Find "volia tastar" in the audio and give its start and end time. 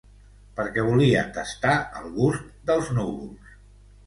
0.87-1.75